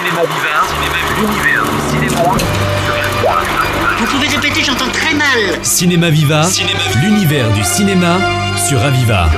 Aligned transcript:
Cinéma 0.00 0.22
Viva, 0.22 0.64
l'univers 1.20 1.62
du 1.62 1.90
cinéma 1.90 2.22
Vous 3.98 4.06
pouvez 4.06 4.28
répéter, 4.28 4.64
j'entends 4.64 4.88
très 4.90 5.12
mal. 5.12 5.62
Cinéma 5.62 6.08
Viva, 6.08 6.48
l'univers 7.02 7.52
du 7.52 7.62
cinéma 7.62 8.16
sur 8.66 8.80
Aviva. 8.82 9.28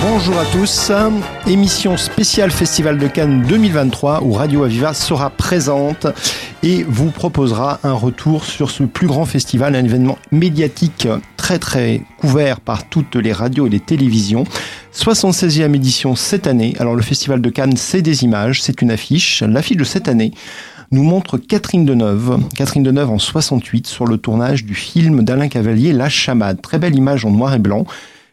Bonjour 0.00 0.38
à 0.38 0.46
tous, 0.46 0.90
émission 1.46 1.98
spéciale 1.98 2.50
Festival 2.50 2.96
de 2.96 3.06
Cannes 3.06 3.42
2023 3.46 4.22
où 4.22 4.32
Radio 4.32 4.64
Aviva 4.64 4.94
sera 4.94 5.28
présente 5.28 6.06
et 6.62 6.84
vous 6.88 7.10
proposera 7.10 7.80
un 7.82 7.92
retour 7.92 8.46
sur 8.46 8.70
ce 8.70 8.84
plus 8.84 9.06
grand 9.06 9.26
festival, 9.26 9.76
un 9.76 9.84
événement 9.84 10.16
médiatique 10.32 11.06
très 11.36 11.58
très 11.58 12.02
couvert 12.18 12.60
par 12.60 12.84
toutes 12.88 13.16
les 13.16 13.32
radios 13.32 13.66
et 13.66 13.70
les 13.70 13.80
télévisions. 13.80 14.44
76e 14.98 15.74
édition 15.76 16.16
cette 16.16 16.48
année. 16.48 16.74
Alors 16.80 16.96
le 16.96 17.02
Festival 17.02 17.40
de 17.40 17.50
Cannes, 17.50 17.76
c'est 17.76 18.02
des 18.02 18.24
images, 18.24 18.60
c'est 18.60 18.82
une 18.82 18.90
affiche. 18.90 19.42
L'affiche 19.42 19.76
de 19.76 19.84
cette 19.84 20.08
année 20.08 20.32
nous 20.90 21.04
montre 21.04 21.38
Catherine 21.38 21.84
Deneuve, 21.84 22.40
Catherine 22.56 22.82
Deneuve 22.82 23.10
en 23.10 23.18
68 23.18 23.86
sur 23.86 24.06
le 24.06 24.18
tournage 24.18 24.64
du 24.64 24.74
film 24.74 25.22
d'Alain 25.22 25.46
Cavalier 25.46 25.92
La 25.92 26.08
Chamade. 26.08 26.60
Très 26.60 26.80
belle 26.80 26.96
image 26.96 27.24
en 27.24 27.30
noir 27.30 27.54
et 27.54 27.60
blanc 27.60 27.86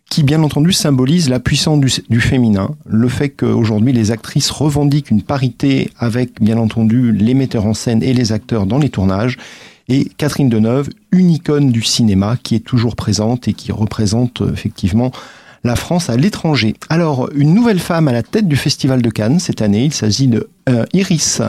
qui 0.10 0.24
bien 0.24 0.42
entendu 0.42 0.72
symbolise 0.72 1.30
la 1.30 1.40
puissance 1.40 1.80
du, 1.80 1.92
du 2.10 2.22
féminin, 2.22 2.70
le 2.86 3.10
fait 3.10 3.30
qu'aujourd'hui 3.30 3.92
les 3.92 4.12
actrices 4.12 4.52
revendiquent 4.52 5.10
une 5.10 5.24
parité 5.24 5.90
avec 5.98 6.42
bien 6.42 6.58
entendu 6.58 7.12
les 7.12 7.34
metteurs 7.34 7.66
en 7.66 7.74
scène 7.74 8.04
et 8.04 8.14
les 8.14 8.32
acteurs 8.32 8.68
dans 8.68 8.78
les 8.78 8.90
tournages, 8.90 9.38
et 9.90 10.06
Catherine 10.18 10.50
Deneuve, 10.50 10.90
une 11.12 11.32
icône 11.32 11.72
du 11.72 11.82
cinéma 11.82 12.38
qui 12.42 12.54
est 12.54 12.60
toujours 12.60 12.96
présente 12.96 13.48
et 13.48 13.54
qui 13.54 13.72
représente 13.72 14.44
effectivement 14.54 15.12
la 15.66 15.76
France 15.76 16.10
à 16.10 16.16
l'étranger. 16.16 16.76
Alors, 16.90 17.30
une 17.36 17.54
nouvelle 17.54 17.80
femme 17.80 18.08
à 18.08 18.12
la 18.12 18.24
tête 18.24 18.48
du 18.48 18.56
Festival 18.56 19.02
de 19.02 19.10
Cannes 19.10 19.40
cette 19.40 19.62
année, 19.62 19.86
il 19.86 19.94
s'agit 19.94 20.28
de 20.28 20.48
euh, 20.70 20.86
Iris 20.94 21.42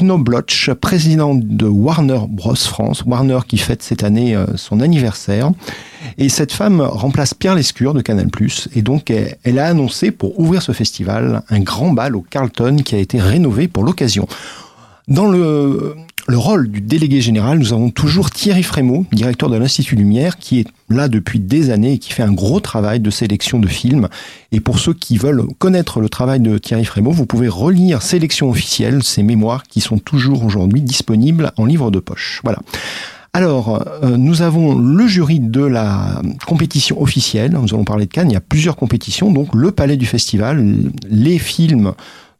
Knobloch, 0.00 0.70
présidente 0.80 1.46
de 1.46 1.66
Warner 1.66 2.20
Bros 2.28 2.54
France, 2.56 3.04
Warner 3.06 3.40
qui 3.46 3.58
fête 3.58 3.82
cette 3.82 4.02
année 4.02 4.34
euh, 4.34 4.46
son 4.56 4.80
anniversaire. 4.80 5.52
Et 6.18 6.28
cette 6.28 6.52
femme 6.52 6.80
remplace 6.80 7.34
Pierre 7.34 7.54
Lescure 7.54 7.94
de 7.94 8.00
Canal+, 8.00 8.28
et 8.74 8.82
donc 8.82 9.10
elle, 9.10 9.36
elle 9.44 9.58
a 9.58 9.66
annoncé 9.66 10.10
pour 10.10 10.38
ouvrir 10.40 10.62
ce 10.62 10.72
festival 10.72 11.42
un 11.48 11.60
grand 11.60 11.92
bal 11.92 12.16
au 12.16 12.22
Carlton 12.22 12.76
qui 12.84 12.94
a 12.94 12.98
été 12.98 13.20
rénové 13.20 13.68
pour 13.68 13.84
l'occasion. 13.84 14.26
Dans 15.06 15.26
le, 15.26 15.94
le 16.26 16.38
rôle 16.38 16.70
du 16.70 16.80
délégué 16.80 17.20
général, 17.20 17.58
nous 17.58 17.74
avons 17.74 17.90
toujours 17.90 18.30
Thierry 18.30 18.62
Frémaux, 18.62 19.04
directeur 19.12 19.50
de 19.50 19.58
l'Institut 19.58 19.96
Lumière, 19.96 20.38
qui 20.38 20.60
est 20.60 20.66
là 20.88 21.08
depuis 21.08 21.40
des 21.40 21.68
années 21.68 21.92
et 21.92 21.98
qui 21.98 22.10
fait 22.10 22.22
un 22.22 22.32
gros 22.32 22.58
travail 22.58 23.00
de 23.00 23.10
sélection 23.10 23.58
de 23.58 23.68
films. 23.68 24.08
Et 24.50 24.60
pour 24.60 24.78
ceux 24.78 24.94
qui 24.94 25.18
veulent 25.18 25.44
connaître 25.58 26.00
le 26.00 26.08
travail 26.08 26.40
de 26.40 26.56
Thierry 26.56 26.86
Frémaux, 26.86 27.10
vous 27.10 27.26
pouvez 27.26 27.48
relire 27.48 28.00
Sélection 28.00 28.48
officielle, 28.48 29.02
ces 29.02 29.22
mémoires 29.22 29.64
qui 29.64 29.82
sont 29.82 29.98
toujours 29.98 30.42
aujourd'hui 30.42 30.80
disponibles 30.80 31.52
en 31.58 31.66
livre 31.66 31.90
de 31.90 31.98
poche. 31.98 32.40
Voilà. 32.42 32.60
Alors, 33.34 33.84
euh, 34.02 34.16
nous 34.16 34.40
avons 34.40 34.78
le 34.78 35.06
jury 35.06 35.40
de 35.40 35.64
la 35.64 36.22
compétition 36.46 37.02
officielle. 37.02 37.58
Nous 37.60 37.74
allons 37.74 37.84
parler 37.84 38.06
de 38.06 38.10
Cannes. 38.10 38.30
Il 38.30 38.34
y 38.34 38.36
a 38.36 38.40
plusieurs 38.40 38.76
compétitions. 38.76 39.32
Donc, 39.32 39.54
le 39.54 39.70
palais 39.70 39.98
du 39.98 40.06
festival, 40.06 40.64
les 41.10 41.38
films 41.38 41.92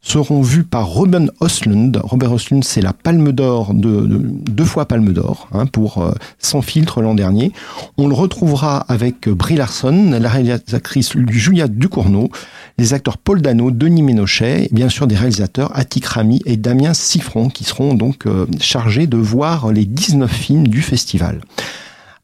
seront 0.05 0.41
vus 0.41 0.63
par 0.63 0.85
Robin 0.85 1.25
Oslund. 1.39 1.99
Robert 2.03 2.31
Oslund, 2.31 2.63
c'est 2.63 2.81
la 2.81 2.93
Palme 2.93 3.31
d'Or 3.31 3.73
de, 3.73 4.01
de, 4.01 4.21
deux 4.21 4.63
fois 4.63 4.85
Palme 4.85 5.11
d'Or 5.11 5.49
hein, 5.51 5.65
pour 5.65 5.97
euh, 5.97 6.13
Sans 6.37 6.61
filtre 6.61 7.01
l'an 7.01 7.15
dernier. 7.15 7.51
On 7.97 8.07
le 8.07 8.13
retrouvera 8.13 8.77
avec 8.77 9.27
Brie 9.27 9.55
Larson, 9.55 10.17
la 10.19 10.29
réalisatrice 10.29 11.13
Julia 11.29 11.67
Ducournau, 11.67 12.29
les 12.77 12.93
acteurs 12.93 13.17
Paul 13.17 13.41
Dano, 13.41 13.71
Denis 13.71 14.03
Ménochet, 14.03 14.65
et 14.65 14.69
bien 14.71 14.89
sûr 14.89 15.07
des 15.07 15.15
réalisateurs 15.15 15.75
Attic 15.75 16.05
Rami 16.05 16.41
et 16.45 16.55
Damien 16.55 16.93
Siffron 16.93 17.49
qui 17.49 17.63
seront 17.63 17.95
donc 17.95 18.27
euh, 18.27 18.45
chargés 18.59 19.07
de 19.07 19.17
voir 19.17 19.71
les 19.71 19.85
19 19.85 20.31
films 20.31 20.67
du 20.67 20.83
festival. 20.83 21.41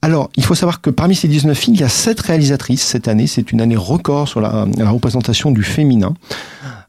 Alors, 0.03 0.31
il 0.35 0.44
faut 0.44 0.55
savoir 0.55 0.81
que 0.81 0.89
parmi 0.89 1.13
ces 1.13 1.28
19 1.28 1.57
films, 1.57 1.75
il 1.75 1.81
y 1.81 1.84
a 1.84 1.89
7 1.89 2.19
réalisatrices 2.22 2.81
cette 2.81 3.07
année. 3.07 3.28
C'est 3.28 3.51
une 3.51 3.61
année 3.61 3.75
record 3.75 4.28
sur 4.28 4.41
la, 4.41 4.66
la 4.75 4.89
représentation 4.89 5.51
du 5.51 5.61
féminin. 5.61 6.16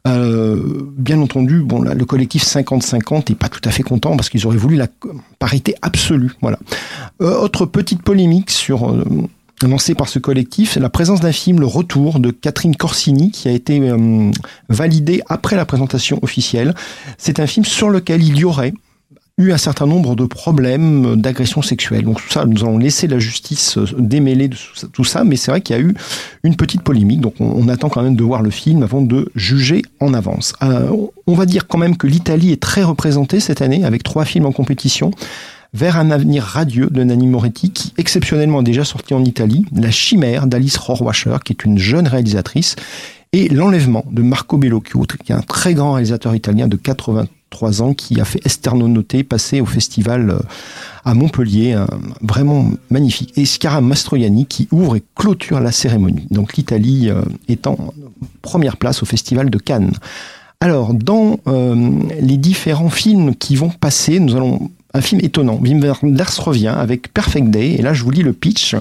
Euh, 0.08 0.82
bien 0.96 1.20
entendu, 1.20 1.62
bon, 1.62 1.82
là, 1.82 1.94
le 1.94 2.04
collectif 2.04 2.44
50-50 2.44 3.30
n'est 3.30 3.36
pas 3.36 3.48
tout 3.48 3.60
à 3.64 3.70
fait 3.70 3.82
content 3.82 4.16
parce 4.16 4.28
qu'ils 4.30 4.46
auraient 4.46 4.56
voulu 4.56 4.76
la 4.76 4.88
parité 5.38 5.74
absolue. 5.82 6.32
Voilà. 6.40 6.58
Euh, 7.20 7.38
autre 7.38 7.66
petite 7.66 8.02
polémique 8.02 8.50
sur 8.50 8.90
euh, 8.90 9.04
lancée 9.62 9.94
par 9.94 10.08
ce 10.08 10.18
collectif, 10.18 10.72
c'est 10.72 10.80
la 10.80 10.88
présence 10.88 11.20
d'un 11.20 11.32
film, 11.32 11.60
Le 11.60 11.66
Retour 11.66 12.18
de 12.18 12.30
Catherine 12.30 12.76
Corsini, 12.76 13.30
qui 13.30 13.48
a 13.48 13.52
été 13.52 13.78
euh, 13.80 14.30
validé 14.68 15.22
après 15.28 15.56
la 15.56 15.64
présentation 15.64 16.18
officielle. 16.22 16.74
C'est 17.18 17.40
un 17.40 17.46
film 17.46 17.64
sur 17.64 17.88
lequel 17.88 18.22
il 18.22 18.36
y 18.36 18.44
aurait 18.44 18.74
un 19.50 19.58
certain 19.58 19.86
nombre 19.86 20.14
de 20.14 20.26
problèmes 20.26 21.16
d'agression 21.16 21.62
sexuelle. 21.62 22.04
Donc 22.04 22.22
tout 22.22 22.30
ça, 22.30 22.44
nous 22.44 22.62
allons 22.62 22.78
laisser 22.78 23.08
la 23.08 23.18
justice 23.18 23.78
démêler 23.98 24.48
de 24.48 24.56
tout 24.92 25.04
ça, 25.04 25.24
mais 25.24 25.36
c'est 25.36 25.50
vrai 25.50 25.62
qu'il 25.62 25.74
y 25.74 25.78
a 25.78 25.82
eu 25.82 25.94
une 26.44 26.54
petite 26.54 26.82
polémique. 26.82 27.20
Donc 27.20 27.34
on, 27.40 27.46
on, 27.46 27.68
attend 27.68 27.88
quand 27.88 28.02
même 28.02 28.14
de 28.14 28.22
voir 28.22 28.42
le 28.42 28.50
film 28.50 28.82
avant 28.82 29.00
de 29.00 29.32
juger 29.34 29.82
en 30.00 30.14
avance. 30.14 30.52
Euh, 30.62 30.90
on 31.26 31.34
va 31.34 31.46
dire 31.46 31.66
quand 31.66 31.78
même 31.78 31.96
que 31.96 32.06
l'Italie 32.06 32.52
est 32.52 32.62
très 32.62 32.82
représentée 32.82 33.40
cette 33.40 33.62
année 33.62 33.84
avec 33.84 34.02
trois 34.02 34.24
films 34.24 34.46
en 34.46 34.52
compétition. 34.52 35.10
Vers 35.74 35.96
un 35.96 36.10
avenir 36.10 36.42
radieux 36.42 36.88
de 36.90 37.02
Nanni 37.02 37.26
Moretti, 37.26 37.70
qui 37.70 37.94
exceptionnellement 37.96 38.60
est 38.60 38.64
déjà 38.64 38.84
sorti 38.84 39.14
en 39.14 39.24
Italie, 39.24 39.64
La 39.74 39.90
Chimère 39.90 40.46
d'Alice 40.46 40.76
Rohrwacher, 40.76 41.36
qui 41.42 41.54
est 41.54 41.64
une 41.64 41.78
jeune 41.78 42.06
réalisatrice, 42.06 42.76
et 43.32 43.48
L'Enlèvement 43.48 44.04
de 44.10 44.20
Marco 44.20 44.58
Bellocchio, 44.58 45.06
qui 45.24 45.32
est 45.32 45.34
un 45.34 45.40
très 45.40 45.72
grand 45.72 45.94
réalisateur 45.94 46.34
italien 46.34 46.68
de 46.68 46.76
80 46.76 47.26
trois 47.52 47.82
ans, 47.82 47.94
qui 47.94 48.20
a 48.20 48.24
fait 48.24 48.44
Esternonoté 48.44 49.22
passer 49.22 49.60
au 49.60 49.66
festival 49.66 50.40
à 51.04 51.14
Montpellier, 51.14 51.76
vraiment 52.20 52.70
magnifique. 52.90 53.32
Et 53.36 53.44
Scara 53.44 53.80
Mastroianni 53.80 54.46
qui 54.46 54.66
ouvre 54.72 54.96
et 54.96 55.02
clôture 55.14 55.60
la 55.60 55.70
cérémonie. 55.72 56.26
Donc 56.30 56.56
l'Italie 56.56 57.10
est 57.48 57.66
en 57.66 57.76
première 58.40 58.76
place 58.76 59.02
au 59.02 59.06
festival 59.06 59.50
de 59.50 59.58
Cannes. 59.58 59.92
Alors, 60.62 60.94
dans 60.94 61.40
euh, 61.48 61.90
les 62.20 62.36
différents 62.36 62.88
films 62.88 63.34
qui 63.34 63.56
vont 63.56 63.70
passer, 63.70 64.20
nous 64.20 64.36
allons 64.36 64.70
un 64.94 65.00
film 65.00 65.20
étonnant. 65.20 65.58
Wim 65.60 65.80
Wenders 65.80 66.38
revient 66.38 66.68
avec 66.68 67.12
Perfect 67.12 67.50
Day, 67.50 67.72
et 67.72 67.82
là 67.82 67.94
je 67.94 68.04
vous 68.04 68.12
lis 68.12 68.22
le 68.22 68.32
pitch. 68.32 68.76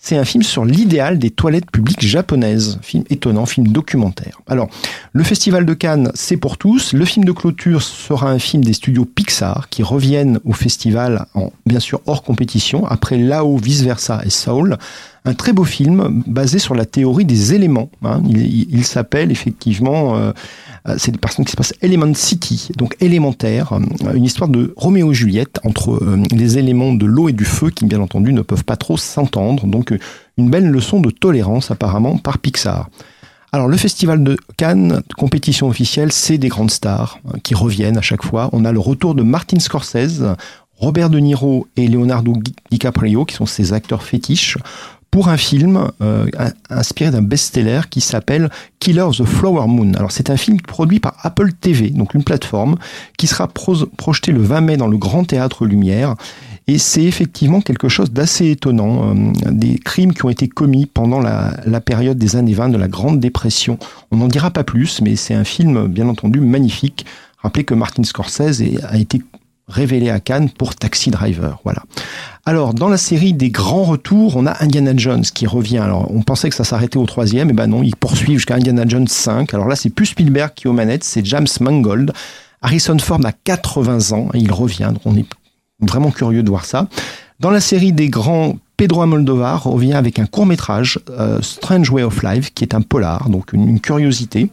C'est 0.00 0.16
un 0.16 0.24
film 0.24 0.44
sur 0.44 0.64
l'idéal 0.64 1.18
des 1.18 1.30
toilettes 1.30 1.70
publiques 1.72 2.06
japonaises. 2.06 2.78
Film 2.82 3.02
étonnant, 3.10 3.46
film 3.46 3.66
documentaire. 3.68 4.40
Alors, 4.46 4.68
le 5.12 5.24
Festival 5.24 5.66
de 5.66 5.74
Cannes, 5.74 6.12
c'est 6.14 6.36
pour 6.36 6.56
tous. 6.56 6.92
Le 6.92 7.04
film 7.04 7.24
de 7.24 7.32
clôture 7.32 7.82
sera 7.82 8.30
un 8.30 8.38
film 8.38 8.62
des 8.64 8.74
studios 8.74 9.04
Pixar 9.04 9.68
qui 9.68 9.82
reviennent 9.82 10.38
au 10.44 10.52
festival 10.52 11.26
en, 11.34 11.50
bien 11.66 11.80
sûr, 11.80 12.00
hors 12.06 12.22
compétition, 12.22 12.86
après 12.86 13.18
Lao, 13.18 13.56
Vice 13.56 13.82
Versa 13.82 14.22
et 14.24 14.30
Soul. 14.30 14.78
Un 15.24 15.34
très 15.34 15.52
beau 15.52 15.64
film 15.64 16.22
basé 16.26 16.58
sur 16.58 16.74
la 16.74 16.86
théorie 16.86 17.24
des 17.24 17.54
éléments. 17.54 17.90
Hein. 18.04 18.22
Il, 18.28 18.84
s'appelle 18.84 19.30
effectivement... 19.30 20.16
Euh, 20.16 20.32
c'est 20.96 21.10
des 21.10 21.18
personnes 21.18 21.44
qui 21.44 21.52
se 21.52 21.56
passent 21.56 21.74
Element 21.82 22.14
City, 22.14 22.70
donc 22.78 22.96
élémentaire, 23.00 23.78
une 24.14 24.24
histoire 24.24 24.48
de 24.48 24.72
Roméo 24.76 25.12
et 25.12 25.14
Juliette 25.14 25.60
entre 25.64 26.02
euh, 26.02 26.22
les 26.30 26.56
éléments 26.56 26.94
de 26.94 27.04
l'eau 27.04 27.28
et 27.28 27.32
du 27.32 27.44
feu 27.44 27.68
qui 27.70 27.84
bien 27.84 28.00
entendu 28.00 28.32
ne 28.32 28.40
peuvent 28.40 28.64
pas 28.64 28.76
trop 28.76 28.96
s'entendre, 28.96 29.66
donc 29.66 29.92
une 30.38 30.48
belle 30.48 30.68
leçon 30.70 31.00
de 31.00 31.10
tolérance 31.10 31.70
apparemment 31.70 32.16
par 32.16 32.38
Pixar. 32.38 32.88
Alors 33.52 33.68
le 33.68 33.76
festival 33.76 34.22
de 34.22 34.36
Cannes, 34.56 35.02
compétition 35.16 35.68
officielle, 35.68 36.12
c'est 36.12 36.38
des 36.38 36.48
grandes 36.48 36.70
stars 36.70 37.18
hein, 37.26 37.38
qui 37.42 37.54
reviennent 37.54 37.96
à 37.96 38.02
chaque 38.02 38.22
fois. 38.22 38.50
On 38.52 38.64
a 38.64 38.72
le 38.72 38.78
retour 38.78 39.14
de 39.14 39.22
Martin 39.22 39.58
Scorsese, 39.58 40.22
Robert 40.76 41.10
De 41.10 41.18
Niro 41.18 41.66
et 41.76 41.88
Leonardo 41.88 42.34
DiCaprio, 42.70 43.24
qui 43.24 43.34
sont 43.34 43.46
ses 43.46 43.72
acteurs 43.72 44.02
fétiches 44.02 44.58
pour 45.10 45.28
un 45.28 45.36
film 45.36 45.90
euh, 46.02 46.26
inspiré 46.70 47.10
d'un 47.10 47.22
best-seller 47.22 47.82
qui 47.90 48.00
s'appelle 48.00 48.50
Killer 48.78 49.02
of 49.02 49.16
the 49.16 49.24
Flower 49.24 49.66
Moon. 49.66 49.92
Alors 49.94 50.12
c'est 50.12 50.30
un 50.30 50.36
film 50.36 50.60
produit 50.60 51.00
par 51.00 51.14
Apple 51.22 51.52
TV, 51.52 51.90
donc 51.90 52.14
une 52.14 52.24
plateforme 52.24 52.76
qui 53.16 53.26
sera 53.26 53.48
pro 53.48 53.74
projeté 53.96 54.32
le 54.32 54.42
20 54.42 54.60
mai 54.60 54.76
dans 54.76 54.86
le 54.86 54.98
Grand 54.98 55.24
Théâtre 55.24 55.66
Lumière. 55.66 56.14
Et 56.66 56.76
c'est 56.76 57.04
effectivement 57.04 57.62
quelque 57.62 57.88
chose 57.88 58.10
d'assez 58.10 58.50
étonnant, 58.50 59.14
euh, 59.14 59.50
des 59.50 59.78
crimes 59.78 60.12
qui 60.12 60.24
ont 60.26 60.28
été 60.28 60.48
commis 60.48 60.84
pendant 60.84 61.20
la, 61.20 61.54
la, 61.64 61.80
période 61.80 62.18
des 62.18 62.36
années 62.36 62.52
20 62.52 62.68
de 62.68 62.76
la 62.76 62.88
Grande 62.88 63.20
Dépression. 63.20 63.78
On 64.10 64.18
n'en 64.18 64.28
dira 64.28 64.50
pas 64.50 64.64
plus, 64.64 65.00
mais 65.00 65.16
c'est 65.16 65.34
un 65.34 65.44
film 65.44 65.86
bien 65.86 66.08
entendu 66.08 66.40
magnifique. 66.40 67.06
Rappelez 67.38 67.64
que 67.64 67.74
Martin 67.74 68.02
Scorsese 68.02 68.62
a 68.82 68.98
été 68.98 69.22
révélé 69.68 70.10
à 70.10 70.20
Cannes 70.20 70.50
pour 70.50 70.74
Taxi 70.74 71.10
Driver. 71.10 71.60
Voilà. 71.64 71.82
Alors, 72.46 72.72
dans 72.72 72.88
la 72.88 72.96
série 72.96 73.34
des 73.34 73.50
grands 73.50 73.84
retours, 73.84 74.36
on 74.36 74.46
a 74.46 74.62
Indiana 74.62 74.92
Jones 74.96 75.22
qui 75.22 75.46
revient. 75.46 75.78
Alors, 75.78 76.10
on 76.10 76.22
pensait 76.22 76.48
que 76.48 76.54
ça 76.54 76.64
s'arrêtait 76.64 76.96
au 76.96 77.06
troisième, 77.06 77.50
et 77.50 77.52
ben 77.52 77.66
non, 77.66 77.82
il 77.82 77.94
poursuit 77.94 78.34
jusqu'à 78.34 78.54
Indiana 78.54 78.84
Jones 78.86 79.06
5. 79.06 79.52
Alors 79.52 79.68
là, 79.68 79.76
c'est 79.76 79.90
plus 79.90 80.06
Spielberg 80.06 80.52
qui 80.54 80.66
est 80.66 80.70
aux 80.70 80.72
manettes, 80.72 81.04
c'est 81.04 81.24
James 81.26 81.46
Mangold. 81.60 82.12
Harrison 82.62 82.98
Ford 82.98 83.20
a 83.24 83.32
80 83.32 84.12
ans, 84.12 84.28
et 84.34 84.38
il 84.38 84.50
revient, 84.50 84.90
donc 84.92 85.02
on 85.04 85.16
est 85.16 85.26
vraiment 85.80 86.10
curieux 86.10 86.42
de 86.42 86.48
voir 86.48 86.64
ça. 86.64 86.88
Dans 87.38 87.50
la 87.50 87.60
série 87.60 87.92
des 87.92 88.08
grands, 88.08 88.56
Pedro 88.76 89.02
Almodovar 89.02 89.64
revient 89.64 89.92
avec 89.92 90.18
un 90.18 90.26
court 90.26 90.46
métrage, 90.46 90.98
euh, 91.10 91.40
Strange 91.42 91.90
Way 91.90 92.02
of 92.02 92.22
Life, 92.22 92.52
qui 92.54 92.64
est 92.64 92.74
un 92.74 92.80
polar, 92.80 93.28
donc 93.28 93.52
une, 93.52 93.68
une 93.68 93.80
curiosité. 93.80 94.50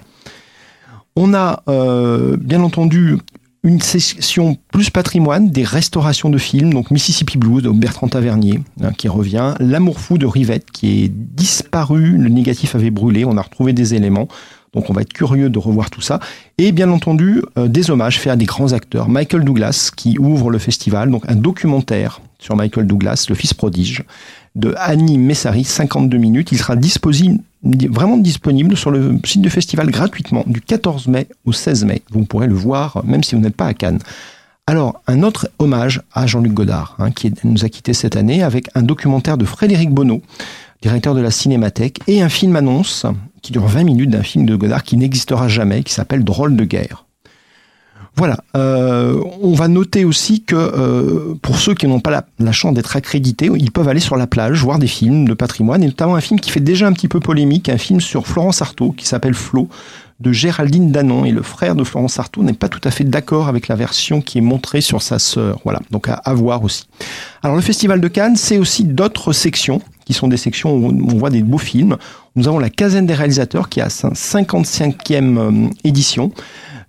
On 1.15 1.33
a 1.33 1.63
euh, 1.69 2.35
bien 2.37 2.61
entendu 2.61 3.17
une 3.65 3.81
session 3.81 4.57
plus 4.71 4.91
patrimoine 4.91 5.49
des 5.49 5.63
restaurations 5.63 6.29
de 6.29 6.37
films, 6.37 6.71
donc 6.71 6.91
Mississippi 6.91 7.39
Blues 7.39 7.63
de 7.63 7.71
Bertrand 7.71 8.07
Tavernier 8.07 8.61
hein, 8.81 8.91
qui 8.95 9.09
revient, 9.09 9.55
L'amour 9.59 9.99
fou 9.99 10.19
de 10.19 10.27
Rivette 10.27 10.69
qui 10.71 11.03
est 11.03 11.11
disparu, 11.11 12.11
le 12.17 12.29
négatif 12.29 12.75
avait 12.75 12.91
brûlé, 12.91 13.25
on 13.25 13.37
a 13.37 13.41
retrouvé 13.41 13.73
des 13.73 13.95
éléments. 13.95 14.27
Donc 14.73 14.89
on 14.89 14.93
va 14.93 15.01
être 15.01 15.13
curieux 15.13 15.49
de 15.49 15.57
revoir 15.57 15.89
tout 15.89 16.01
ça. 16.01 16.19
Et 16.57 16.73
bien 16.73 16.91
entendu, 16.91 17.41
euh, 17.57 17.67
des 17.67 17.89
hommages 17.89 18.19
faits 18.19 18.33
à 18.33 18.35
des 18.35 18.45
grands 18.45 18.73
acteurs. 18.73 19.07
Michael 19.07 19.45
Douglas 19.45 19.89
qui 19.95 20.19
ouvre 20.19 20.51
le 20.51 20.59
festival, 20.59 21.09
donc 21.09 21.23
un 21.27 21.35
documentaire 21.35 22.19
sur 22.39 22.55
Michael 22.57 22.85
Douglas, 22.85 23.25
le 23.29 23.35
fils 23.35 23.53
prodige, 23.53 24.03
de 24.55 24.75
Annie 24.77 25.17
Messari, 25.17 25.63
52 25.63 26.17
minutes. 26.17 26.51
Il 26.51 26.57
sera 26.57 26.75
disponible, 26.75 27.39
vraiment 27.65 28.17
disponible 28.17 28.77
sur 28.77 28.91
le 28.91 29.19
site 29.25 29.41
du 29.41 29.49
festival 29.49 29.89
gratuitement 29.89 30.43
du 30.47 30.61
14 30.61 31.07
mai 31.07 31.27
au 31.45 31.51
16 31.51 31.85
mai. 31.85 32.01
Vous 32.11 32.25
pourrez 32.25 32.47
le 32.47 32.53
voir 32.53 33.03
même 33.05 33.23
si 33.23 33.35
vous 33.35 33.41
n'êtes 33.41 33.55
pas 33.55 33.67
à 33.67 33.73
Cannes. 33.73 33.99
Alors, 34.67 35.01
un 35.07 35.21
autre 35.21 35.49
hommage 35.59 36.01
à 36.11 36.25
Jean-Luc 36.25 36.53
Godard, 36.53 36.95
hein, 36.97 37.11
qui 37.11 37.31
nous 37.43 37.65
a 37.65 37.69
quittés 37.69 37.93
cette 37.93 38.15
année 38.15 38.41
avec 38.41 38.67
un 38.73 38.81
documentaire 38.81 39.37
de 39.37 39.45
Frédéric 39.45 39.91
Bonneau, 39.91 40.23
directeur 40.81 41.13
de 41.13 41.21
la 41.21 41.29
Cinémathèque, 41.29 41.99
et 42.07 42.23
un 42.23 42.29
film 42.29 42.55
annonce 42.55 43.05
qui 43.43 43.51
dure 43.51 43.67
20 43.67 43.83
minutes 43.83 44.09
d'un 44.09 44.23
film 44.23 44.47
de 44.47 44.55
Godard 44.55 44.83
qui 44.83 44.97
n'existera 44.97 45.47
jamais, 45.47 45.83
qui 45.83 45.93
s'appelle 45.93 46.23
Drôle 46.23 46.55
de 46.55 46.65
guerre. 46.65 47.04
Voilà. 48.15 48.37
Euh, 48.55 49.21
on 49.41 49.53
va 49.53 49.67
noter 49.67 50.05
aussi 50.05 50.41
que 50.41 50.55
euh, 50.55 51.35
pour 51.41 51.57
ceux 51.57 51.73
qui 51.73 51.85
n'ont 51.87 51.99
pas 51.99 52.25
la, 52.39 52.51
chance 52.51 52.73
d'être 52.73 52.95
accrédités, 52.95 53.49
ils 53.53 53.71
peuvent 53.71 53.89
aller 53.89 53.99
sur 53.99 54.15
la 54.15 54.27
plage 54.27 54.61
voir 54.61 54.79
des 54.79 54.87
films 54.87 55.27
de 55.27 55.33
patrimoine, 55.33 55.83
et 55.83 55.87
notamment 55.87 56.15
un 56.15 56.21
film 56.21 56.39
qui 56.39 56.49
fait 56.49 56.61
déjà 56.61 56.87
un 56.87 56.93
petit 56.93 57.09
peu 57.09 57.19
polémique, 57.19 57.67
un 57.67 57.77
film 57.77 57.99
sur 57.99 58.27
Florence 58.27 58.61
Artaud 58.61 58.91
qui 58.91 59.05
s'appelle 59.05 59.33
Flo 59.33 59.67
de 60.21 60.31
Géraldine 60.31 60.91
Danon 60.91 61.25
et 61.25 61.31
le 61.31 61.41
frère 61.41 61.75
de 61.75 61.83
Florence 61.83 62.19
Artaud 62.19 62.41
n'est 62.41 62.53
pas 62.53 62.69
tout 62.69 62.79
à 62.85 62.91
fait 62.91 63.03
d'accord 63.03 63.49
avec 63.49 63.67
la 63.67 63.75
version 63.75 64.21
qui 64.21 64.37
est 64.37 64.41
montrée 64.41 64.79
sur 64.79 65.01
sa 65.01 65.19
sœur. 65.19 65.59
Voilà, 65.65 65.81
donc 65.91 66.07
à, 66.07 66.13
à 66.13 66.33
voir 66.33 66.63
aussi. 66.63 66.87
Alors 67.43 67.57
le 67.57 67.61
Festival 67.61 67.99
de 67.99 68.07
Cannes, 68.07 68.37
c'est 68.37 68.57
aussi 68.57 68.85
d'autres 68.85 69.33
sections 69.33 69.81
qui 70.05 70.13
sont 70.13 70.29
des 70.29 70.37
sections 70.37 70.73
où 70.73 70.87
on 70.87 71.17
voit 71.17 71.31
des 71.31 71.43
beaux 71.43 71.57
films. 71.57 71.97
Nous 72.35 72.47
avons 72.47 72.59
la 72.59 72.69
Caserne 72.69 73.05
des 73.05 73.13
réalisateurs 73.13 73.67
qui 73.67 73.81
a 73.81 73.89
sa 73.89 74.09
55e 74.09 75.37
euh, 75.37 75.69
édition. 75.83 76.31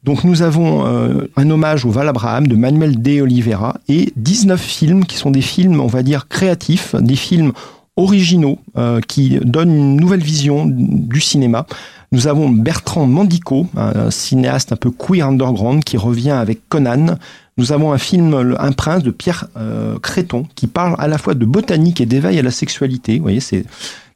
Donc 0.07 0.23
nous 0.23 0.43
avons 0.43 0.87
euh, 0.87 1.29
un 1.37 1.51
hommage 1.51 1.85
au 1.85 1.91
Val 1.91 2.09
Abraham 2.09 2.47
de 2.47 2.55
Manuel 2.55 3.03
de 3.03 3.21
Oliveira 3.21 3.77
et 3.89 4.13
19 4.15 4.59
films 4.61 5.05
qui 5.05 5.17
sont 5.17 5.33
des 5.33 5.43
films, 5.43 5.81
on 5.81 5.89
va 5.89 6.05
dire, 6.05 6.29
créatifs, 6.29 6.95
des 6.95 7.17
films 7.17 7.53
originaux 7.97 8.61
euh, 8.79 9.01
qui 9.01 9.41
donnent 9.43 9.75
une 9.75 9.97
nouvelle 9.97 10.23
vision 10.23 10.65
du 10.65 11.21
cinéma. 11.21 11.67
Nous 12.13 12.29
avons 12.29 12.49
Bertrand 12.49 13.07
Mandico, 13.07 13.67
un 13.77 14.13
cinéaste 14.13 14.73
un 14.73 14.77
peu 14.77 14.93
queer 14.93 15.27
underground 15.27 15.83
qui 15.83 15.97
revient 15.97 16.31
avec 16.31 16.69
Conan. 16.69 17.17
Nous 17.59 17.73
avons 17.73 17.93
un 17.93 17.99
film 17.99 18.55
Un 18.61 18.71
prince 18.71 19.03
de 19.03 19.11
Pierre 19.11 19.49
euh, 19.57 19.99
Créton 19.99 20.47
qui 20.55 20.69
parle 20.69 20.95
à 20.99 21.09
la 21.09 21.19
fois 21.19 21.35
de 21.35 21.45
botanique 21.45 22.01
et 22.01 22.07
d'éveil 22.07 22.39
à 22.39 22.43
la 22.43 22.53
sexualité. 22.53 23.17
Vous 23.17 23.23
voyez, 23.23 23.41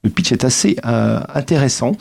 le 0.05 0.11
pitch 0.11 0.31
est 0.31 0.45
assez 0.45 0.77
intéressant. 0.85 1.97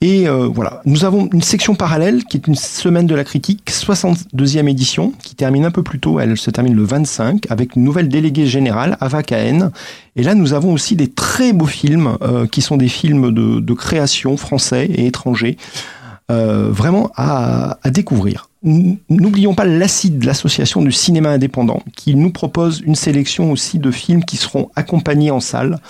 Et 0.00 0.28
euh, 0.28 0.46
voilà, 0.46 0.80
nous 0.84 1.04
avons 1.04 1.28
une 1.32 1.42
section 1.42 1.74
parallèle 1.74 2.24
qui 2.24 2.36
est 2.36 2.46
une 2.46 2.54
semaine 2.54 3.08
de 3.08 3.16
la 3.16 3.24
critique, 3.24 3.68
62e 3.68 4.68
édition, 4.68 5.12
qui 5.24 5.34
termine 5.34 5.64
un 5.64 5.72
peu 5.72 5.82
plus 5.82 5.98
tôt, 5.98 6.20
elle 6.20 6.36
se 6.36 6.50
termine 6.50 6.74
le 6.74 6.84
25, 6.84 7.50
avec 7.50 7.74
une 7.74 7.82
nouvelle 7.82 8.08
déléguée 8.08 8.46
générale, 8.46 8.96
Ava 9.00 9.24
Kahen. 9.24 9.72
Et 10.14 10.22
là, 10.22 10.36
nous 10.36 10.52
avons 10.52 10.72
aussi 10.72 10.94
des 10.94 11.08
très 11.08 11.52
beaux 11.52 11.66
films, 11.66 12.16
euh, 12.22 12.46
qui 12.46 12.62
sont 12.62 12.76
des 12.76 12.88
films 12.88 13.32
de, 13.32 13.74
création 13.74 14.36
français 14.36 14.86
et 14.86 15.06
étrangers, 15.06 15.56
euh, 16.30 16.68
vraiment 16.70 17.10
à, 17.16 17.78
à 17.82 17.90
découvrir. 17.90 18.50
N'oublions 18.62 19.54
pas 19.54 19.64
l'acide 19.64 20.18
de 20.20 20.26
l'association 20.26 20.80
du 20.80 20.92
cinéma 20.92 21.30
indépendant, 21.30 21.82
qui 21.96 22.14
nous 22.14 22.30
propose 22.30 22.82
une 22.84 22.94
sélection 22.94 23.50
aussi 23.50 23.80
de 23.80 23.90
films 23.90 24.24
qui 24.24 24.36
seront 24.36 24.70
accompagnés 24.76 25.32
en 25.32 25.40
salle. 25.40 25.80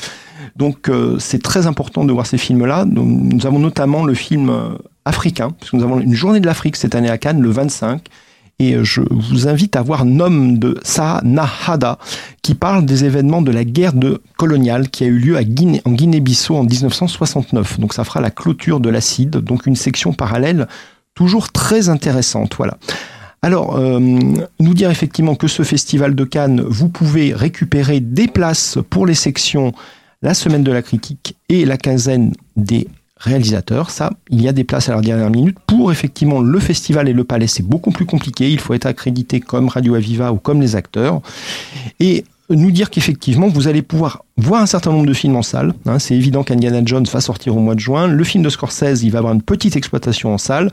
Donc 0.56 0.88
euh, 0.88 1.18
c'est 1.18 1.42
très 1.42 1.66
important 1.66 2.04
de 2.04 2.12
voir 2.12 2.26
ces 2.26 2.38
films-là. 2.38 2.84
Nous 2.86 3.46
avons 3.46 3.58
notamment 3.58 4.04
le 4.04 4.14
film 4.14 4.50
euh, 4.50 4.70
africain, 5.04 5.50
parce 5.50 5.70
que 5.70 5.76
nous 5.76 5.84
avons 5.84 6.00
une 6.00 6.14
journée 6.14 6.40
de 6.40 6.46
l'Afrique 6.46 6.76
cette 6.76 6.94
année 6.94 7.10
à 7.10 7.18
Cannes, 7.18 7.40
le 7.40 7.50
25. 7.50 8.02
Et 8.60 8.74
euh, 8.74 8.84
je 8.84 9.02
vous 9.10 9.46
invite 9.46 9.76
à 9.76 9.82
voir 9.82 10.04
Nom 10.04 10.52
de 10.52 10.78
Nahada, 11.22 11.98
qui 12.42 12.54
parle 12.54 12.84
des 12.84 13.04
événements 13.04 13.42
de 13.42 13.52
la 13.52 13.64
guerre 13.64 13.92
de 13.92 14.20
coloniale 14.36 14.88
qui 14.88 15.04
a 15.04 15.06
eu 15.06 15.18
lieu 15.18 15.36
en 15.36 15.92
Guinée-Bissau 15.92 16.56
en 16.56 16.64
1969. 16.64 17.78
Donc 17.78 17.94
ça 17.94 18.04
fera 18.04 18.20
la 18.20 18.30
clôture 18.30 18.80
de 18.80 18.88
l'acide, 18.88 19.30
donc 19.36 19.66
une 19.66 19.76
section 19.76 20.12
parallèle 20.12 20.66
toujours 21.14 21.50
très 21.50 21.88
intéressante. 21.88 22.54
Voilà. 22.56 22.78
Alors, 23.42 23.78
nous 23.78 24.74
dire 24.74 24.90
effectivement 24.90 25.36
que 25.36 25.46
ce 25.46 25.62
festival 25.62 26.16
de 26.16 26.24
Cannes, 26.24 26.60
vous 26.66 26.88
pouvez 26.88 27.32
récupérer 27.32 28.00
des 28.00 28.26
places 28.26 28.78
pour 28.90 29.06
les 29.06 29.14
sections 29.14 29.72
la 30.22 30.34
semaine 30.34 30.64
de 30.64 30.72
la 30.72 30.82
critique 30.82 31.36
et 31.48 31.64
la 31.64 31.76
quinzaine 31.76 32.32
des 32.56 32.88
réalisateurs. 33.16 33.90
Ça, 33.90 34.10
il 34.30 34.42
y 34.42 34.48
a 34.48 34.52
des 34.52 34.64
places 34.64 34.88
à 34.88 34.94
la 34.94 35.00
dernière 35.00 35.30
minute. 35.30 35.56
Pour 35.66 35.90
effectivement 35.92 36.40
le 36.40 36.58
festival 36.60 37.08
et 37.08 37.12
le 37.12 37.24
palais, 37.24 37.46
c'est 37.46 37.64
beaucoup 37.66 37.90
plus 37.90 38.06
compliqué. 38.06 38.50
Il 38.50 38.60
faut 38.60 38.74
être 38.74 38.86
accrédité 38.86 39.40
comme 39.40 39.68
Radio 39.68 39.94
Aviva 39.94 40.32
ou 40.32 40.36
comme 40.36 40.60
les 40.60 40.76
acteurs. 40.76 41.20
Et 42.00 42.24
nous 42.50 42.70
dire 42.70 42.88
qu'effectivement, 42.90 43.48
vous 43.48 43.68
allez 43.68 43.82
pouvoir 43.82 44.24
voir 44.36 44.62
un 44.62 44.66
certain 44.66 44.90
nombre 44.90 45.06
de 45.06 45.12
films 45.12 45.36
en 45.36 45.42
salle. 45.42 45.74
Hein, 45.84 45.98
c'est 45.98 46.14
évident 46.14 46.44
qu'Indiana 46.44 46.80
Jones 46.84 47.06
va 47.12 47.20
sortir 47.20 47.56
au 47.56 47.60
mois 47.60 47.74
de 47.74 47.80
juin. 47.80 48.06
Le 48.06 48.24
film 48.24 48.42
de 48.42 48.48
Scorsese, 48.48 49.02
il 49.02 49.10
va 49.10 49.18
avoir 49.18 49.34
une 49.34 49.42
petite 49.42 49.76
exploitation 49.76 50.32
en 50.32 50.38
salle. 50.38 50.70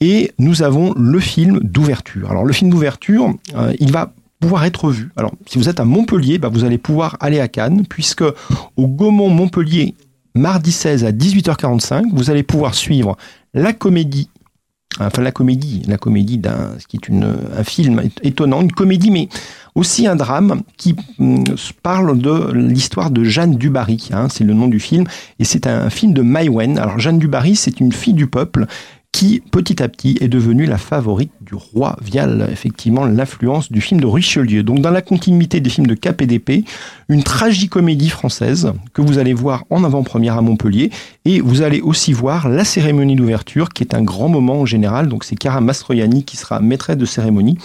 Et 0.00 0.32
nous 0.38 0.62
avons 0.62 0.94
le 0.94 1.18
film 1.18 1.58
d'ouverture. 1.60 2.30
Alors, 2.30 2.44
le 2.44 2.52
film 2.52 2.70
d'ouverture, 2.70 3.34
euh, 3.56 3.72
il 3.80 3.90
va 3.90 4.12
pouvoir 4.40 4.64
être 4.64 4.90
vu. 4.90 5.10
Alors, 5.16 5.32
si 5.46 5.58
vous 5.58 5.68
êtes 5.68 5.80
à 5.80 5.84
Montpellier, 5.84 6.38
bah, 6.38 6.48
vous 6.48 6.64
allez 6.64 6.78
pouvoir 6.78 7.16
aller 7.20 7.40
à 7.40 7.48
Cannes, 7.48 7.84
puisque 7.88 8.24
au 8.76 8.86
Gaumont 8.86 9.30
Montpellier, 9.30 9.94
mardi 10.34 10.72
16 10.72 11.04
à 11.04 11.12
18h45, 11.12 12.10
vous 12.12 12.30
allez 12.30 12.42
pouvoir 12.42 12.74
suivre 12.74 13.16
la 13.54 13.72
comédie 13.72 14.28
enfin 15.00 15.22
la 15.22 15.32
comédie, 15.32 15.82
la 15.86 15.98
comédie 15.98 16.38
d'un, 16.38 16.72
ce 16.78 16.86
qui 16.86 16.96
est 16.96 17.10
un 17.12 17.64
film 17.64 18.02
étonnant, 18.22 18.62
une 18.62 18.72
comédie, 18.72 19.10
mais 19.10 19.28
aussi 19.74 20.06
un 20.06 20.16
drame 20.16 20.62
qui 20.76 20.96
mm, 21.18 21.44
parle 21.82 22.18
de 22.18 22.52
l'histoire 22.52 23.10
de 23.10 23.24
Jeanne 23.24 23.56
Dubarry, 23.56 24.08
hein, 24.12 24.28
c'est 24.30 24.44
le 24.44 24.54
nom 24.54 24.68
du 24.68 24.80
film, 24.80 25.04
et 25.38 25.44
c'est 25.44 25.66
un 25.66 25.90
film 25.90 26.12
de 26.12 26.22
Maïwen. 26.22 26.78
Alors 26.78 26.98
Jeanne 26.98 27.18
Dubarry, 27.18 27.56
c'est 27.56 27.80
une 27.80 27.92
fille 27.92 28.14
du 28.14 28.26
peuple 28.26 28.66
qui 29.16 29.40
petit 29.40 29.82
à 29.82 29.88
petit 29.88 30.18
est 30.20 30.28
devenue 30.28 30.66
la 30.66 30.76
favorite 30.76 31.32
du 31.40 31.54
roi 31.54 31.96
via 32.02 32.28
effectivement 32.52 33.06
l'influence 33.06 33.72
du 33.72 33.80
film 33.80 33.98
de 33.98 34.06
Richelieu. 34.06 34.62
Donc 34.62 34.82
dans 34.82 34.90
la 34.90 35.00
continuité 35.00 35.58
des 35.60 35.70
films 35.70 35.86
de 35.86 35.94
KPDP, 35.94 36.66
une 37.08 37.22
tragicomédie 37.22 38.10
française 38.10 38.74
que 38.92 39.00
vous 39.00 39.16
allez 39.16 39.32
voir 39.32 39.64
en 39.70 39.84
avant-première 39.84 40.36
à 40.36 40.42
Montpellier 40.42 40.90
et 41.24 41.40
vous 41.40 41.62
allez 41.62 41.80
aussi 41.80 42.12
voir 42.12 42.50
la 42.50 42.66
cérémonie 42.66 43.16
d'ouverture 43.16 43.70
qui 43.70 43.84
est 43.84 43.94
un 43.94 44.02
grand 44.02 44.28
moment 44.28 44.60
en 44.60 44.66
général. 44.66 45.08
Donc 45.08 45.24
c'est 45.24 45.36
Cara 45.36 45.62
Mastroianni 45.62 46.22
qui 46.22 46.36
sera 46.36 46.60
maîtresse 46.60 46.98
de 46.98 47.06
cérémonie. 47.06 47.56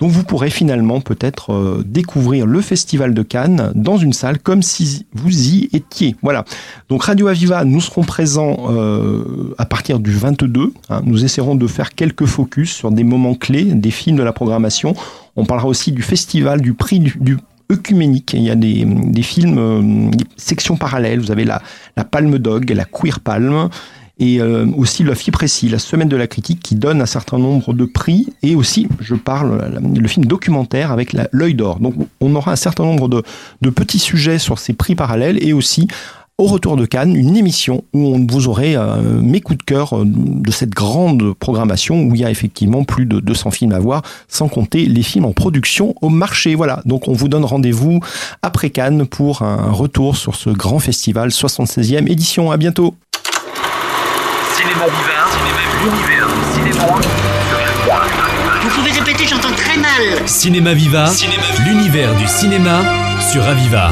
Donc 0.00 0.10
vous 0.10 0.24
pourrez 0.24 0.50
finalement 0.50 1.00
peut-être 1.00 1.52
euh, 1.52 1.84
découvrir 1.86 2.46
le 2.46 2.60
Festival 2.62 3.12
de 3.12 3.22
Cannes 3.22 3.70
dans 3.74 3.98
une 3.98 4.14
salle 4.14 4.38
comme 4.38 4.62
si 4.62 5.06
vous 5.12 5.48
y 5.48 5.68
étiez. 5.72 6.16
Voilà. 6.22 6.44
Donc 6.88 7.04
Radio 7.04 7.28
Aviva, 7.28 7.64
nous 7.64 7.80
serons 7.80 8.02
présents 8.02 8.56
euh, 8.70 9.54
à 9.58 9.66
partir 9.66 10.00
du 10.00 10.12
22. 10.12 10.72
Hein. 10.88 11.02
Nous 11.04 11.24
essaierons 11.24 11.54
de 11.54 11.66
faire 11.66 11.94
quelques 11.94 12.24
focus 12.24 12.72
sur 12.72 12.90
des 12.90 13.04
moments 13.04 13.34
clés 13.34 13.64
des 13.64 13.90
films 13.90 14.16
de 14.16 14.22
la 14.22 14.32
programmation. 14.32 14.94
On 15.36 15.44
parlera 15.44 15.68
aussi 15.68 15.92
du 15.92 16.02
festival, 16.02 16.62
du 16.62 16.72
prix 16.72 17.00
du, 17.00 17.14
du 17.20 17.36
œcuménique. 17.70 18.32
Il 18.32 18.42
y 18.42 18.50
a 18.50 18.56
des, 18.56 18.84
des 18.84 19.22
films, 19.22 19.58
euh, 19.58 20.10
des 20.10 20.24
sections 20.36 20.76
parallèles. 20.76 21.20
Vous 21.20 21.30
avez 21.30 21.44
la, 21.44 21.62
la 21.96 22.04
Palme 22.04 22.38
Dog, 22.38 22.70
la 22.70 22.84
Queer 22.84 23.20
Palme 23.20 23.68
et 24.20 24.40
euh, 24.40 24.66
aussi 24.76 25.02
la 25.02 25.14
FIPRECI, 25.14 25.68
la 25.70 25.78
semaine 25.78 26.08
de 26.08 26.16
la 26.16 26.26
critique, 26.26 26.60
qui 26.60 26.76
donne 26.76 27.00
un 27.00 27.06
certain 27.06 27.38
nombre 27.38 27.72
de 27.72 27.84
prix, 27.86 28.28
et 28.42 28.54
aussi, 28.54 28.86
je 29.00 29.14
parle, 29.14 29.80
le 29.82 30.08
film 30.08 30.26
documentaire 30.26 30.92
avec 30.92 31.16
l'œil 31.32 31.54
d'or. 31.54 31.80
Donc 31.80 31.94
on 32.20 32.34
aura 32.36 32.52
un 32.52 32.56
certain 32.56 32.84
nombre 32.84 33.08
de, 33.08 33.22
de 33.62 33.70
petits 33.70 33.98
sujets 33.98 34.38
sur 34.38 34.58
ces 34.58 34.74
prix 34.74 34.94
parallèles, 34.94 35.42
et 35.42 35.52
aussi 35.52 35.88
au 36.40 36.44
retour 36.44 36.78
de 36.78 36.86
Cannes, 36.86 37.14
une 37.14 37.36
émission 37.36 37.84
où 37.92 38.14
on 38.14 38.26
vous 38.26 38.48
aurez 38.48 38.74
euh, 38.74 39.20
mes 39.20 39.42
coups 39.42 39.58
de 39.58 39.62
cœur 39.62 39.92
euh, 39.92 40.04
de 40.06 40.50
cette 40.50 40.70
grande 40.70 41.34
programmation 41.34 42.02
où 42.02 42.14
il 42.14 42.22
y 42.22 42.24
a 42.24 42.30
effectivement 42.30 42.82
plus 42.82 43.04
de 43.04 43.20
200 43.20 43.50
films 43.50 43.72
à 43.72 43.78
voir, 43.78 44.00
sans 44.26 44.48
compter 44.48 44.86
les 44.86 45.02
films 45.02 45.26
en 45.26 45.32
production 45.32 45.94
au 46.00 46.08
marché. 46.08 46.54
Voilà, 46.54 46.80
donc 46.86 47.08
on 47.08 47.12
vous 47.12 47.28
donne 47.28 47.44
rendez-vous 47.44 48.00
après 48.40 48.70
Cannes 48.70 49.06
pour 49.06 49.42
un 49.42 49.70
retour 49.70 50.16
sur 50.16 50.34
ce 50.34 50.48
grand 50.48 50.78
festival 50.78 51.28
76e 51.28 52.10
édition. 52.10 52.50
À 52.50 52.56
bientôt. 52.56 52.94
Cinéma 54.60 54.84
Vivard, 54.84 55.30
l'univers 55.82 56.26
du 56.26 56.52
cinéma. 56.52 56.84
Vous 58.62 58.68
pouvez 58.68 58.92
répéter, 58.92 59.26
j'entends 59.26 59.54
très 59.56 59.78
mal. 59.78 60.28
Cinéma 60.28 60.74
Viva, 60.74 61.06
l'univers 61.64 62.14
du 62.16 62.26
cinéma 62.28 62.82
sur 63.32 63.42
Aviva. 63.48 63.90